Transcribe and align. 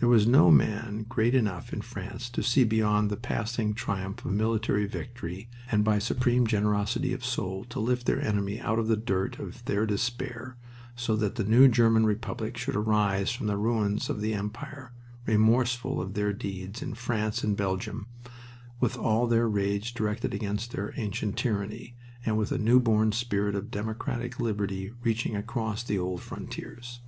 There 0.00 0.08
was 0.08 0.26
no 0.26 0.50
man 0.50 1.06
great 1.08 1.32
enough 1.32 1.72
in 1.72 1.80
France 1.80 2.28
to 2.30 2.42
see 2.42 2.64
beyond 2.64 3.08
the 3.08 3.16
passing 3.16 3.72
triumph 3.72 4.24
of 4.24 4.32
military 4.32 4.84
victory 4.86 5.48
and 5.70 5.84
by 5.84 6.00
supreme 6.00 6.44
generosity 6.44 7.12
of 7.12 7.24
soul 7.24 7.62
to 7.66 7.78
lift 7.78 8.04
their 8.06 8.20
enemy 8.20 8.60
out 8.60 8.80
of 8.80 8.88
the 8.88 8.96
dirt 8.96 9.38
of 9.38 9.64
their 9.66 9.86
despair, 9.86 10.56
so 10.96 11.14
that 11.14 11.36
the 11.36 11.44
new 11.44 11.68
German 11.68 12.04
Republic 12.04 12.56
should 12.56 12.74
arise 12.74 13.30
from 13.30 13.46
the 13.46 13.56
ruins 13.56 14.10
of 14.10 14.20
the 14.20 14.34
Empire, 14.34 14.92
remorseful 15.24 16.00
of 16.00 16.14
their 16.14 16.32
deeds 16.32 16.82
in 16.82 16.94
France 16.94 17.44
and 17.44 17.56
Belgium, 17.56 18.08
with 18.80 18.96
all 18.98 19.28
their 19.28 19.48
rage 19.48 19.94
directed 19.94 20.34
against 20.34 20.72
their 20.72 20.92
ancient 20.96 21.36
tyranny, 21.36 21.94
and 22.26 22.36
with 22.36 22.50
a 22.50 22.58
new 22.58 22.80
born 22.80 23.12
spirit 23.12 23.54
of 23.54 23.70
democratic 23.70 24.40
liberty 24.40 24.90
reaching 25.04 25.36
across 25.36 25.84
the 25.84 25.96
old 25.96 26.20
frontiers. 26.20 27.02